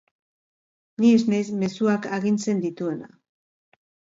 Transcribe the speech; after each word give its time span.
Ni 1.03 1.11
ez 1.17 1.19
naiz 1.33 1.45
mezuak 1.65 2.09
agintzen 2.19 2.65
dituena. 2.65 3.13